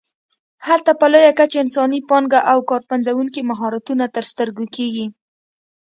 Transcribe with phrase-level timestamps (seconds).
[0.67, 5.05] هلته په لویه کچه انساني پانګه او کار پنځوونکي مهارتونه تر سترګو کېږي.